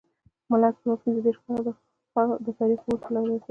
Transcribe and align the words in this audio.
ملت 0.51 0.75
پوره 0.81 0.97
پنځه 1.03 1.21
دیرش 1.25 1.39
کاله 1.45 1.73
د 2.45 2.47
تاریخ 2.59 2.79
په 2.83 2.89
اور 2.91 2.99
کې 3.03 3.09
لار 3.13 3.25
وهلې. 3.29 3.47